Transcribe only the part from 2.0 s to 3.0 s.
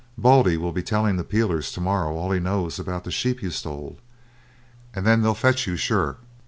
all he knows